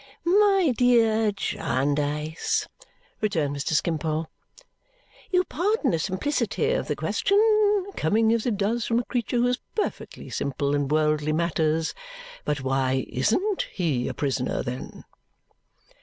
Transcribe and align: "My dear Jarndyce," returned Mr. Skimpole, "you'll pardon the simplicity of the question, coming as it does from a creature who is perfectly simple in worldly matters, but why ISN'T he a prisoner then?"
"My 0.25 0.73
dear 0.75 1.31
Jarndyce," 1.31 2.67
returned 3.21 3.55
Mr. 3.55 3.73
Skimpole, 3.73 4.25
"you'll 5.29 5.43
pardon 5.45 5.91
the 5.91 5.99
simplicity 5.99 6.71
of 6.71 6.87
the 6.87 6.95
question, 6.95 7.37
coming 7.95 8.33
as 8.33 8.47
it 8.47 8.57
does 8.57 8.83
from 8.83 8.97
a 8.97 9.05
creature 9.05 9.37
who 9.37 9.45
is 9.47 9.59
perfectly 9.75 10.31
simple 10.31 10.73
in 10.73 10.87
worldly 10.87 11.33
matters, 11.33 11.93
but 12.45 12.61
why 12.63 13.05
ISN'T 13.09 13.67
he 13.71 14.07
a 14.07 14.13
prisoner 14.15 14.63
then?" 14.63 15.03